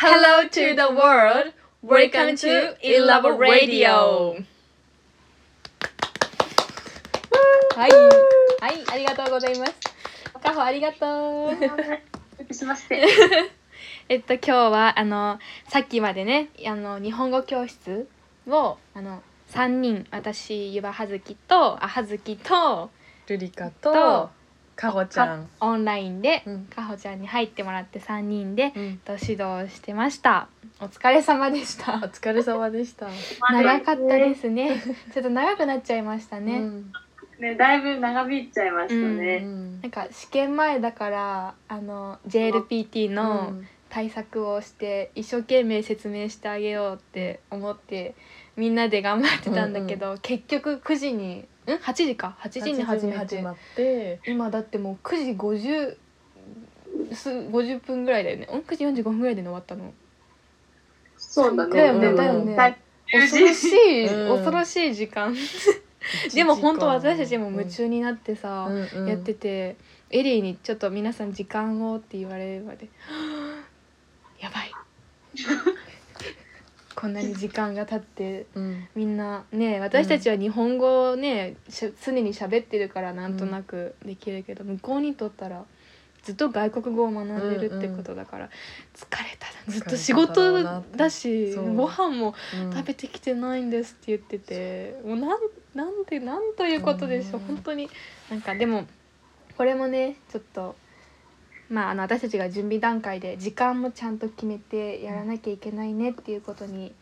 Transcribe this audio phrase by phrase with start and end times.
[0.00, 1.52] Hello to the world.
[1.82, 4.44] Welcome to In Love Radio.
[7.74, 7.90] はい。
[7.90, 9.72] はい、ありがとうございます。
[10.40, 11.50] かほありがと
[12.48, 12.54] う。
[12.54, 13.08] しまして。
[14.08, 18.08] えっと今日はあのさっきまでねあの日本語教室
[18.46, 22.92] をあの三人私ゆばはずきとあはずきと
[23.26, 24.30] ルリカとと
[24.78, 25.48] かほちゃん。
[25.58, 30.48] オンラインで、うんかほちゃんに入ってもらって三人で、うんと指導してました。
[30.80, 31.96] お疲れ様でした。
[31.96, 33.08] お疲れ様でした。
[33.52, 34.80] 長かったですね。
[35.12, 36.58] ちょっと長くなっちゃいましたね。
[36.58, 36.92] うん
[37.40, 39.38] ね、だいぶ長引いちゃいましたうね。
[39.40, 43.54] んなんか試験前だからあの JLPT の
[43.90, 48.14] 対策をして一生懸命説明してあげようって思って
[48.56, 52.36] みんなで頑張ってたんだけど、結局9時にん？8時か。
[52.40, 53.18] 8時に始めて。
[53.18, 54.20] 始まって。
[54.26, 55.96] 今だってもう9時50
[57.14, 58.46] す50分ぐらいだよね。
[58.46, 59.92] ん？9時45分ぐらいで終わったの。
[61.16, 61.76] そうだね。
[61.76, 62.78] だよねだよね。
[63.10, 64.36] 恐ろしい、うん。
[64.36, 65.34] 恐ろしい時間。
[66.34, 68.68] でも本当私たちも夢中になってさ、
[69.06, 69.76] やってて
[70.10, 72.88] エリーにちょっと皆さん時間をって言われるまで。
[74.40, 74.70] やばい
[77.00, 78.88] こんなに時間が経ってうん。
[78.96, 85.64] みんなね私たちは日本語をねし常に喋ってるからなんとなくできるけど、向こうにとったら
[86.24, 88.50] ずっと外国語を学んでるってことだから、
[88.96, 90.64] 疲れたずっと仕事
[90.96, 91.74] だしそう。
[91.76, 92.72] ご飯もうん。
[92.72, 95.40] 食べてきてないんですって言ってて、もうなん
[95.74, 97.46] なんてなんということでしょう、うん。
[97.46, 97.88] 本当に。
[98.28, 98.86] なんかでも
[99.56, 100.74] これもねちょっと
[101.70, 106.94] まああの私たちが準備段階で時間もちゃんと決めてやらなきゃいけないねっていうことに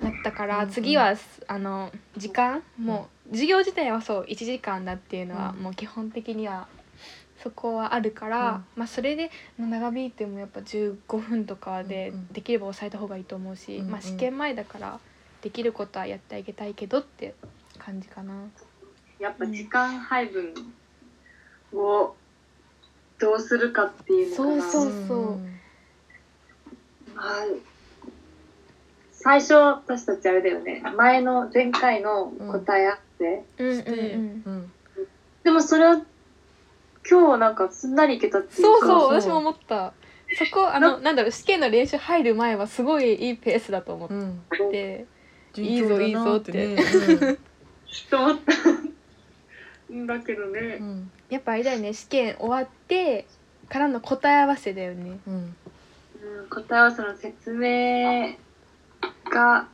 [0.00, 1.14] なったから、うん次は
[1.46, 6.68] あの時間もう授業自体はそう1時間だっていうのはうんもう基本的には
[7.42, 8.64] そこはあるから、うん。
[8.76, 13.90] まあそれで長引いてもやっぱ15分とかでできれば抑えた方がいいと思うし、うんうん。
[13.92, 14.98] まあ試験前だから
[15.42, 17.34] できることはやってあげたいけどって
[17.78, 18.34] 感じかな。
[19.20, 20.52] やっぱ時間配分
[21.72, 22.16] をど
[23.38, 24.70] うするかっていうのかな。
[24.70, 25.38] そうそう
[27.14, 27.48] はい。
[29.12, 30.82] 最初私たちあれだよね。
[30.96, 33.44] 前の前回の答え合わせ。
[33.58, 34.72] うんうんしてうんうん
[35.44, 36.02] でもそれを
[37.10, 38.86] 今日なんかすんなりいけたっていうか。
[38.86, 39.94] そうそうそう私も思った
[40.36, 45.06] そこあのなんだろう試験の練習入る前はすごいいいペースだと思っうんて、
[45.54, 46.76] 順調だなってね
[48.10, 48.77] と思ったん
[50.06, 50.60] だけどね。
[50.80, 50.84] う。
[50.84, 51.10] ん。
[51.30, 51.92] やっぱあれだよね。
[51.92, 53.26] 試験終わって
[53.68, 55.18] からの答え合わせだよね。
[55.26, 55.34] うん。
[55.34, 55.54] うん
[56.50, 58.36] 答え合わせの説明
[59.30, 59.68] が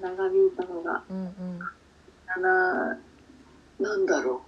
[0.00, 1.58] 長引いたのがうんうん。
[2.42, 2.98] な
[3.80, 4.42] なんだろ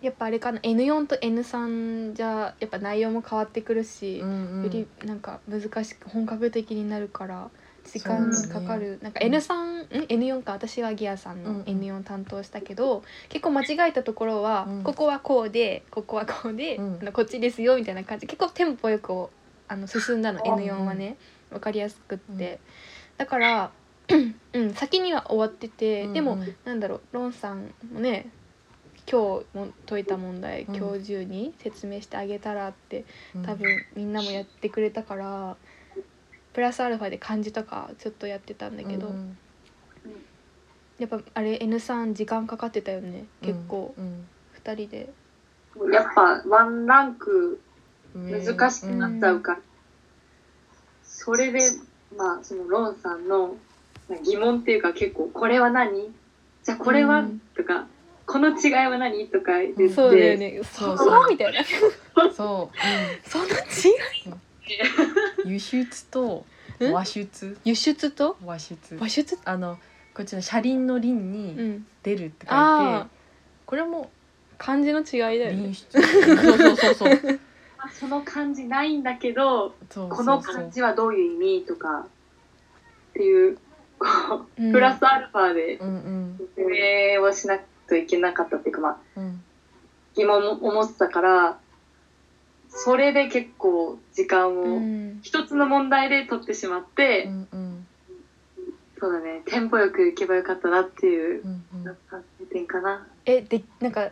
[0.00, 0.60] やっぱあれかな。
[0.60, 4.62] N4 と N3 じゃやっぱ内容も変わってくるし、うん。
[4.62, 7.50] よりなんか難しく本格的になるから
[7.92, 10.52] 時間かかる、なんか N3 ん？N4 か。
[10.52, 11.62] 私はギアさんのうんうん。
[11.64, 14.82] N4 担当したけど、結構間違えたところは、うん。
[14.82, 16.98] ここはこうでここはこうで、うん。
[17.00, 18.26] あのこっちですよみたいな感じ。
[18.26, 19.28] 結構テンポよく
[19.68, 20.40] あの進んだの。
[20.44, 21.16] うん N4 はね。
[21.50, 22.60] 分かりやすくって、
[23.16, 23.70] だから、
[24.52, 26.56] うん、先には終わってて、でもうん。
[26.64, 28.30] なんだろうロンさんもね
[29.10, 30.76] 今日も解いた問題、うん。
[30.76, 33.42] 今日中に説明してあげたらってうん。
[33.42, 35.56] 多分みんなもやってくれたから
[36.58, 39.38] プラスアルファで漢字とかちょっとやってたんだけど、うん
[40.98, 44.26] やっぱあれ N3 時間かかってたよね結構、うん。
[44.64, 45.08] 2人で。
[45.76, 47.60] うやっぱワンランク
[48.16, 48.44] うん。
[48.44, 49.52] 難しくなっちゃうか。
[49.52, 49.60] ら、
[51.04, 51.60] それで
[52.16, 53.54] まあそのロンさんの
[54.24, 56.12] 疑問っていうか結構「これは何?」
[56.64, 57.40] じゃあこれは、うん。
[57.56, 57.86] とか
[58.26, 60.60] 「この違いは何?」とか言って、そうだよね。
[60.64, 60.98] そそう。
[60.98, 61.62] そうみたいな。
[62.34, 62.76] そう。
[63.30, 63.52] その違い？
[64.26, 64.40] うん
[65.44, 66.44] 輸出と
[66.80, 67.56] ん和出？
[67.64, 68.36] 輸出と？
[68.44, 68.76] 和出。
[68.98, 69.38] 和出？
[69.44, 69.78] あの
[70.14, 71.86] こっちの車輪の輪うにん。
[72.02, 73.06] 出るって書いて
[73.66, 74.10] これも
[74.56, 75.68] 漢字の違いだよね。
[75.68, 75.76] 輪出
[76.36, 77.40] そうそうそうそう。
[77.92, 83.56] その漢字ないんだけどそうこの漢字はどういう意味とかっていう
[83.98, 84.72] こう、うん。
[84.72, 86.38] プラスアルファでうんうん。
[86.56, 89.42] 説明をしなきゃいけなかったっていうかまあうん。
[90.14, 91.58] 疑問も思ってたから
[92.70, 97.86] それで結構時間うをん一つの問題で取ってしまって、うんうん
[99.00, 101.44] そうだねテンポよくいけばよかったなっていう
[102.50, 103.06] 点かな。
[103.26, 104.10] えでなんか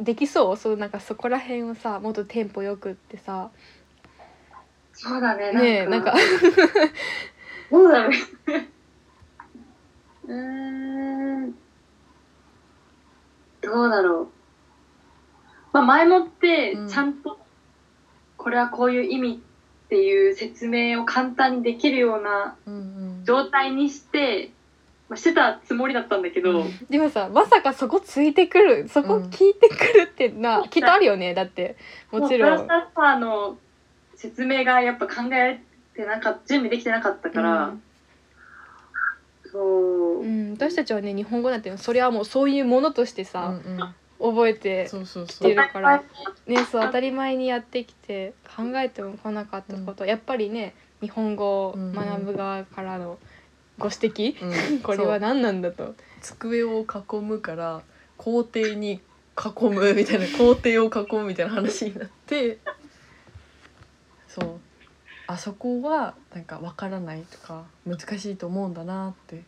[0.00, 0.56] できそう？
[0.56, 3.50] そうなんかそこら辺をさもっとテンポよくってさ
[4.92, 6.14] そうだねなんか
[7.70, 8.16] そうだね。
[10.26, 11.54] うーん。
[13.62, 14.28] どうだろう。
[15.72, 17.38] まあ、前もってうんちゃんと、
[18.44, 19.38] これはこういう意味っ
[19.84, 22.78] っていう説明を簡単にできるようなうんう
[23.20, 23.24] ん。
[23.24, 24.50] 状態にして、
[25.10, 26.86] まあ、してたつもりだったんだけど、うん。
[26.88, 28.88] でもさまさかそこついてくる？
[28.88, 31.34] そこ聞いてくるってな、きっとあるよね？
[31.34, 31.76] だって。
[32.10, 32.66] もちろん。
[32.66, 33.58] プラスアルの
[34.16, 35.60] 説明がやっぱ考え
[35.94, 37.74] てなかった準備できてなかったから、
[39.52, 40.22] そう。
[40.22, 46.02] う、ん、私たちはね日本語なんてそれはもうそういうものとしてうさ、んうん覚えてそうそうそ来てうるから。
[46.46, 53.18] ねそう当たり前にやってきて考えても来なかったこと、やっぱりね日本語を学ぶ側からの
[53.78, 53.96] ご指
[54.34, 54.80] 摘、うん。
[54.80, 55.94] これは何なんだと。
[56.20, 57.82] 机を囲むから
[58.16, 59.00] 校庭に
[59.36, 62.58] 囲むみたいな校庭を囲むみたいな話になって
[64.28, 64.60] そう。
[65.26, 69.42] あそこはなんかわからないとか難しいと思うんだなって。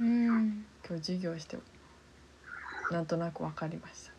[0.00, 0.64] うん。
[0.88, 1.56] 今日授業して
[2.90, 4.16] なんとなくわかりましたね。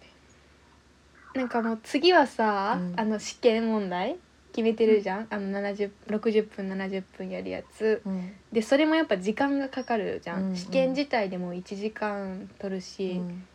[1.36, 3.00] なんかもう次はさ、うん。
[3.00, 4.18] あの試験問題
[4.52, 8.02] 決めてるじゃん、あの70 60分70分やるやつ。
[8.06, 8.34] うん。
[8.52, 10.56] でそれもやっぱ時間がかかるじゃん、うんうん。
[10.56, 13.46] 試験自体でも1時間取るうし、ん。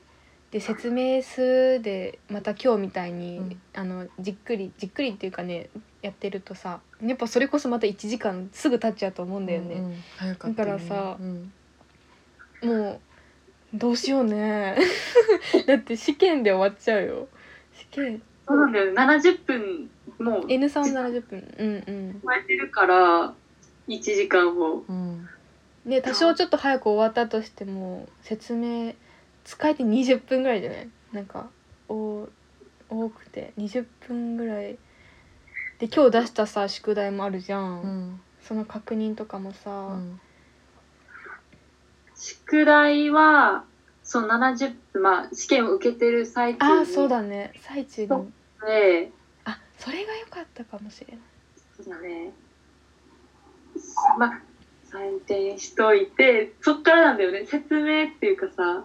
[0.50, 3.60] で説明するでまた今日みたいに、うん。
[3.74, 5.70] あのじっくりじっくりっていうかね
[6.02, 10.84] やってるとさやっぱそれこそまた1時間すぐ経っちゃうと思うんだよね、うん早かったよね。
[10.84, 11.52] だからさうん。
[12.62, 13.00] もう
[13.74, 14.76] どうしようね。
[15.66, 17.28] だって試験で終わっちゃうよ。
[17.74, 18.22] 試験。
[18.46, 18.92] そうなんだよね。
[18.92, 20.40] 70分も。
[20.40, 21.54] う N 3 70分。
[21.58, 22.20] うんうん。
[22.22, 23.32] 超えてるから
[23.88, 24.84] 1時間を。
[24.88, 25.28] うん。
[25.84, 28.94] ね多少ちょっと早く終わったとしても説明
[29.44, 30.88] 使えて20分ぐらいじゃない？
[31.12, 31.48] なんか
[31.88, 32.28] お
[32.90, 33.52] 多くて。
[33.58, 34.76] 20分ぐらい。
[35.78, 38.20] で今日出したさ宿題もあるじゃん、うん。
[38.42, 40.20] その確認とかもさ、うん
[42.22, 43.64] 宿題は
[44.04, 47.52] そう70分まあ試験を受けてる最中にああそうだね。
[47.60, 48.08] 最中に。
[48.08, 48.26] そ
[48.64, 49.10] で
[49.44, 51.18] あそれが良かったかもしれない。
[51.76, 52.30] そうだね。
[54.20, 54.40] まあ
[54.88, 57.44] 採点しといてそっからなんだよね。
[57.44, 58.84] 説明っていうかさ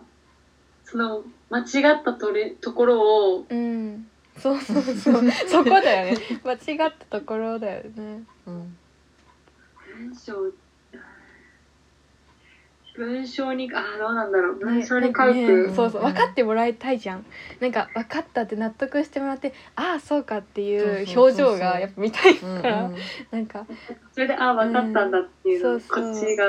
[0.83, 4.07] その間違ったとれところをうん。
[4.39, 5.31] そうそうそう。
[5.47, 6.17] そこだよね。
[6.43, 8.23] 間違ったところだよね。
[8.47, 8.77] うん。
[9.95, 10.51] 文章
[12.97, 14.55] 文章にあーどうなんだろう。
[14.59, 17.25] 文章に書く、ねねそうそう分かってもらいたいじゃん。
[17.59, 22.61] なんか分かったって納得してもらってああそうかっていう表情がやっぱ見たいうん。
[22.61, 22.91] から
[23.31, 23.65] なんか
[24.13, 25.79] それでああ分かったんだっていううん。
[25.79, 26.13] そうそう。
[26.13, 26.45] こっちが。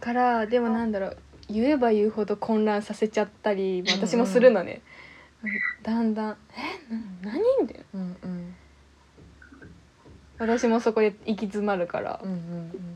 [0.00, 1.16] からでもなんだろう
[1.48, 4.82] 言えば言うほど混乱させちゃったりも私もするのね、
[5.82, 6.94] だんだん「え
[7.24, 8.00] な何?」みたいな。
[8.00, 8.54] うんうん。
[10.38, 12.20] 私もそこで行き詰まるから。
[12.22, 12.94] うんうん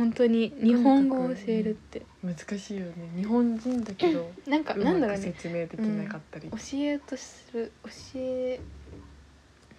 [0.00, 1.98] 本当に日本語を教えるって。
[1.98, 2.92] うん難しいよね。
[3.16, 5.22] 日本人だけど なんかなんだろうね。
[5.22, 6.50] 説明できなかったり。
[6.50, 8.60] 教えとする教え。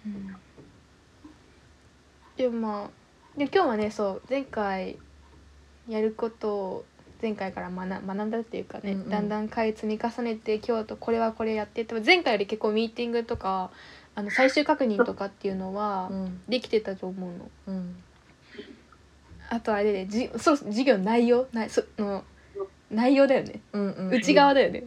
[0.06, 0.36] うん。
[2.36, 2.90] でもま
[3.36, 4.98] あで今日はねそう前回
[5.88, 6.84] やることを
[7.20, 9.08] 前回から学学んだっていうかね、うんうん。
[9.08, 13.70] だんだん回積み重ねて今日とこれはこれやってって前回より結構ミーティングとか
[14.14, 16.42] あの最終確認とかっていうのはうん。
[16.48, 17.50] できてたと思うの。
[17.68, 17.96] うん
[19.52, 21.46] あとあれでじそう授業の内容？
[21.52, 22.24] ないその
[22.90, 23.60] 内容だよね。
[23.74, 24.08] うんうん。
[24.14, 24.84] 内側だよね。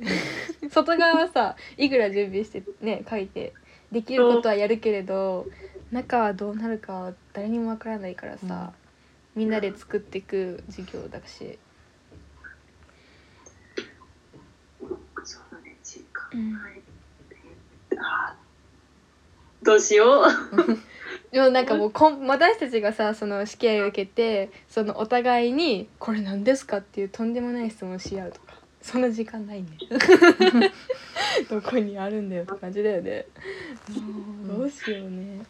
[0.71, 3.53] 外側はさいくら準備してね書いて
[3.91, 5.45] できることはやるけれど
[5.92, 8.73] 中はどうなるかは誰にもわからないからさ、
[9.35, 11.59] みんなで作っていく授業だし、
[15.23, 16.81] そうだね時間うん、はい
[17.99, 19.66] あー。
[19.66, 20.25] どうしよう
[21.35, 29.68] でもなんかもうこん私たちがさその試験を受けてそのお互いに「これ何ですか?」っていうとんでもない質問し合うとか そんな時間ないね。
[31.51, 33.25] どこにあるんだよって感じだよね。
[34.47, 35.42] どうしようね。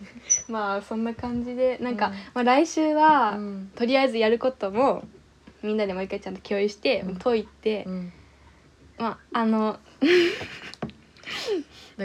[0.46, 2.12] まあそんな感じでなんか、うん。
[2.34, 3.72] まあ、来週は、うん。
[3.74, 5.04] とりあえずやることも
[5.62, 7.16] みんなでもう一回ちゃんと共有して、うん。
[7.16, 8.12] 解いて、うん。
[8.98, 9.78] まああの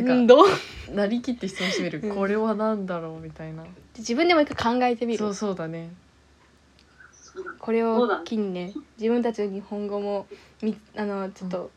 [0.02, 0.94] なんうんかどう？
[0.94, 2.16] なりきって質問してみる、うん。
[2.16, 3.64] これは何だろうみたいな。
[3.98, 5.20] 自分でもう一回考えてみる。
[5.20, 5.94] そうそうだね。
[7.60, 10.26] これをそうだ機にね自分たちの日本語も
[10.62, 11.72] みあのちょっと、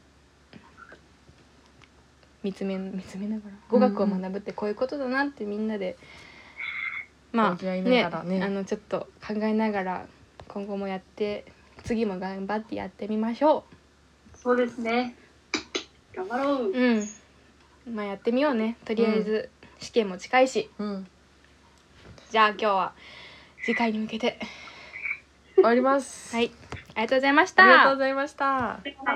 [2.44, 5.96] 見つめ見つめながら語学を学ぶってこういうことだなってみんなで、
[7.32, 8.42] まあ向き合いながらね。
[8.42, 10.06] あのちょっと考えながら
[10.46, 11.44] 今後もやって
[11.82, 13.64] 次も頑張ってやってみましょ
[14.34, 15.16] そうですね。
[16.14, 16.72] 頑張ろうう。
[16.72, 17.08] うん
[17.88, 18.76] まあやってみようね。
[18.84, 21.06] とりあえず試験も近いし、うん。
[22.30, 22.92] じゃあ今日は
[23.64, 24.38] 次回に向けて。
[25.54, 26.34] 終わります。
[26.34, 26.52] はい。
[26.94, 27.64] ありがとうございました。
[27.64, 28.80] ありがとうございました